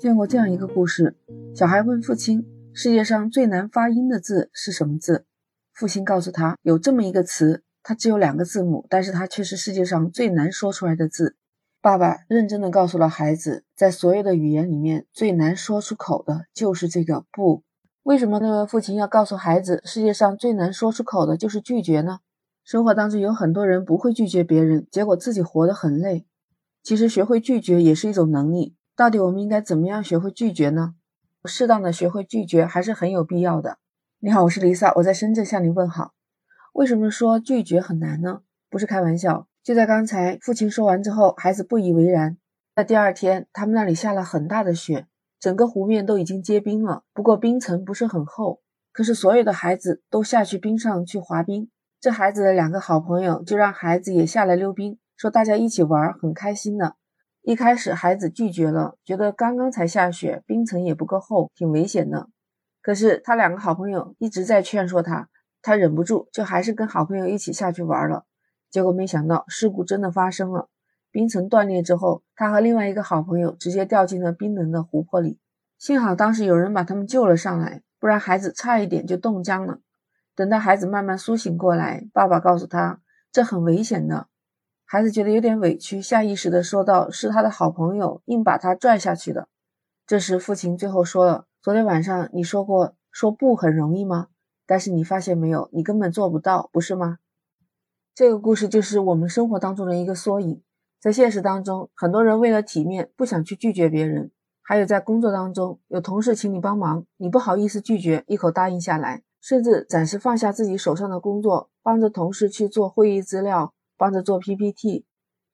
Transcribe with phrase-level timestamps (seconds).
[0.00, 1.14] 见过这样一个故事：
[1.54, 5.26] 小孩问父亲，世界上最难发音的字是什么字？
[5.74, 11.36] 父亲告诉他，有这么一个词，它只有两个字母，但是它却是世界上最难说出来的字。
[11.82, 17.62] 爸爸认真的告诉了孩子，在所有的语言里面，最难说出口的就是这个“不”。
[18.02, 22.20] 为什么那位父亲要告诉孩子，世界上最难说出口的就是拒绝呢？
[22.64, 26.24] 生活当中有很多人不会拒绝别人，结果自己活得很累。
[26.82, 28.74] 其实学会拒绝也是一种能力。
[28.96, 30.94] 到底我们应该怎么样学会拒绝呢？
[31.46, 33.78] 适当的学会拒绝还是很有必要的。
[34.18, 36.12] 你好，我是 Lisa，我在深圳向您问好。
[36.74, 38.42] 为什么说拒绝很难呢？
[38.68, 39.46] 不是开玩笑。
[39.62, 42.36] 就在刚才，父亲说完之后，孩子不以为然。
[42.76, 45.06] 在第二天，他们那里下了很大的雪，
[45.38, 47.04] 整个湖面都已经结冰了。
[47.12, 48.60] 不过冰层不是很厚，
[48.92, 51.70] 可是所有的孩子都下去冰上去滑冰。
[52.00, 56.96] 这孩子的两个好朋友就让孩子也下来溜冰，说大家一起玩很开心的。
[57.42, 62.28] 一开始，孩子拒绝了，觉得刚刚才下雪，冰层也不够厚，挺危险的。
[62.82, 65.28] 可是他两个好朋友一直在劝说他，
[65.62, 68.24] 他忍不住，就还是跟好朋友一起下去玩了。
[68.70, 70.68] 结果没想到，事故真的发生了。
[71.10, 75.38] 冰层断裂之后，他和另外一个好朋友直接掉进了冰冷的湖泊里。
[75.78, 79.80] 幸好当时有人把他们救了上来，不然孩子差一点就冻僵了。
[80.36, 83.00] 等到孩子慢慢苏醒过来，爸爸告诉他，
[83.32, 84.28] 这很危险的。
[84.92, 89.46] 孩子觉得有点委屈，下意识的说道：“是他的好朋友硬把他拽下去的。”
[90.04, 94.26] 这时，父亲最后说了：“昨天晚上你说过说不很容易吗？
[94.66, 97.18] 但是你发现没有，你根本做不到，不是吗？”
[98.16, 100.60] 这个故事就是我们生活当中的一个缩影。
[101.00, 113.72] 在现实当中，很多人为了体面不想去拒绝别人；还有在工作当中，有同事请你帮忙，你不好意思拒绝，一口答应下来，甚至暂时放下自己手上的工作，帮着同事去做会议资料。
[114.00, 115.04] 帮着做 PPT，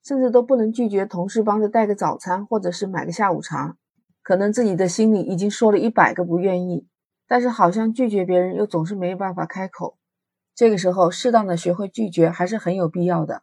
[0.05, 3.77] 甚至都不能拒绝同事帮着带个早餐，或者是买个下午茶。
[4.22, 6.86] 可能自己的心里已经说了一百个不愿意，
[7.27, 9.98] 但是好像拒绝别人又总是没有办法开口。
[10.54, 13.43] 这个时候，适当的学会拒绝还是很有必要的。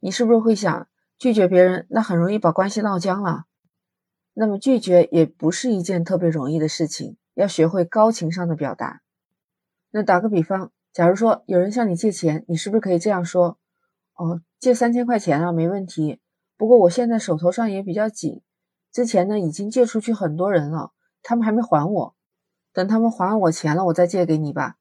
[0.00, 3.44] 你是不是会想，拒绝别人那很容易把关系闹僵了？
[4.34, 9.02] 那么拒绝也不是一件特别容易的事情，要学会高情商的表达。
[9.92, 13.59] 那打个比方，假如说有人向你借钱，你是不是可以这样说？
[14.20, 16.20] 哦，借三千块钱啊，没问题。
[16.58, 18.42] 不过我现在手头上也比较紧，
[18.92, 20.92] 之前呢已经借出去很多人了，
[21.22, 22.14] 他们还没还我。
[22.74, 24.76] 等他们还我钱了，我再借给你吧。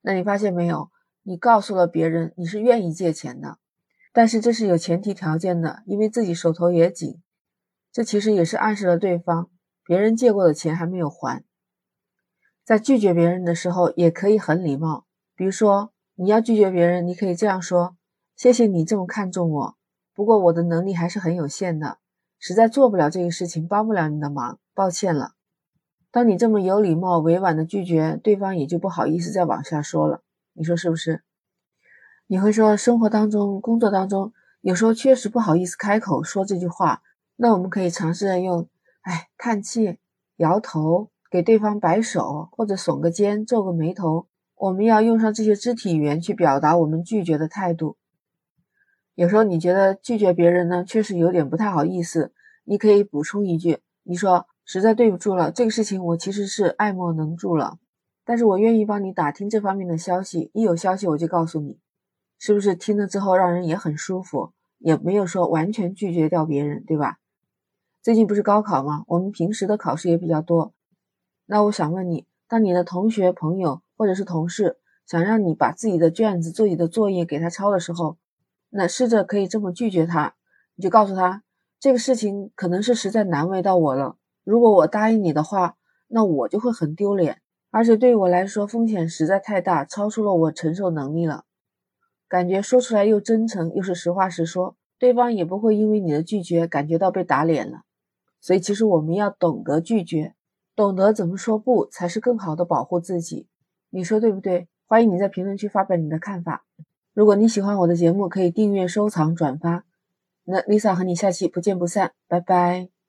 [0.00, 0.90] 那你发现没有？
[1.22, 3.58] 你告诉了别人你是愿意借钱的，
[4.10, 7.22] 但是这是有前提条件的，因为自己手头也紧。
[7.92, 9.50] 这其实也是暗示了对方，
[9.84, 11.44] 别人借过的钱还没有还。
[12.64, 15.04] 在拒绝别人的时候，也可以很礼貌。
[15.36, 17.96] 比如说你要拒绝别人，你可以这样说。
[18.36, 19.76] 谢谢你这么看重我，
[20.14, 21.98] 不过我的能力还是很有限的，
[22.38, 25.32] 实在做不了这个事情，帮不了你的忙，抱歉了。
[26.10, 30.22] 当你这么有礼貌、委婉的拒绝，对方也就不好意思再往下说了。
[30.54, 31.22] 你说是不是？
[32.26, 37.02] 你会说生活当中、工作当中，有时候确实不好意思开口说这句话，
[37.36, 38.68] 那我们可以尝试着用，
[39.02, 39.98] 哎，叹气、
[40.36, 44.26] 摇头、给对方摆手，或者耸个肩、皱个眉头。
[44.54, 47.96] 我们要用上这些肢体语言去表达我们拒绝的态度。
[49.14, 52.32] 有时候你觉得拒绝别人呢，确实有点不太好意思。
[52.64, 57.78] 你可以补充一句，你说实在对不住了，这个事情我其实是爱莫能助了，
[58.24, 61.78] 但是我愿意帮你打听这方面的消息，一有消息我就告诉你，
[62.38, 67.18] 是不是听了之后让人也很舒服，也没有说完全拒绝掉别人，对吧？
[68.00, 69.04] 最近不是高考吗？
[69.08, 70.72] 我们平时的考试也比较多，
[71.46, 78.16] 那我想问你，当你的同学、朋友或者是同事想让你把自己的卷子、自己的作业给他抄的时候，
[78.74, 80.34] 那试着可以这么拒绝他，
[80.74, 81.42] 你就告诉他，
[81.78, 84.16] 这个事情可能是实在难为到我了。
[84.44, 85.76] 如果我答应你的话，
[86.08, 91.44] 那我就会很丢脸，而且对于我来说风险实在太大，超出了我承受能力了。
[92.28, 97.82] 感觉说出来又真诚，又是实话实说，对方也不会因为你的拒绝感觉到被打脸了。
[98.40, 100.34] 所以其实我们要懂得拒绝，
[100.74, 103.48] 懂得怎么说不，才是更好的保护自己。
[103.90, 104.66] 你说对不对？
[104.86, 106.64] 欢迎你在评论区发表你的看法。
[107.14, 109.84] 如果你喜欢我的节目，可以订阅、收藏、转发。
[110.44, 113.01] 那 Lisa 和你下期不见不散，拜拜。